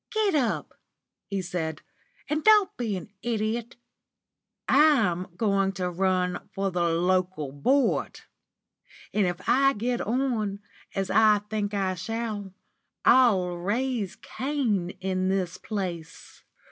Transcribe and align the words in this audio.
"Get 0.09 0.33
up," 0.33 0.73
he 1.29 1.43
said, 1.43 1.83
"and 2.27 2.43
don't 2.43 2.75
be 2.75 2.97
an 2.97 3.11
idiot. 3.21 3.75
I'm 4.67 5.27
going 5.37 5.73
to 5.73 5.91
run 5.91 6.49
for 6.55 6.71
the 6.71 6.89
Local 6.89 7.51
Board; 7.51 8.21
and 9.13 9.27
if 9.27 9.47
I 9.47 9.73
get 9.73 10.01
on, 10.01 10.59
as 10.95 11.11
I 11.11 11.41
think 11.51 11.75
I 11.75 11.93
shall, 11.93 12.51
I'll 13.05 13.55
raise 13.57 14.15
Cain 14.15 14.89
in 15.01 15.29
this 15.29 15.59
place. 15.59 16.41